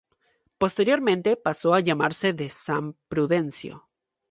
Posteriormente, 0.57 1.35
pasó 1.35 1.75
a 1.75 1.79
llamarse 1.79 2.33
de 2.33 2.49
san 2.49 2.95
Prudencio. 3.07 3.87